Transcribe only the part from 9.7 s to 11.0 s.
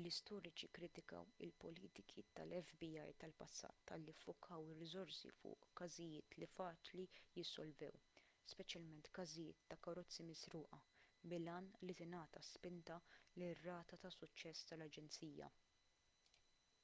ta' karozzi misruqa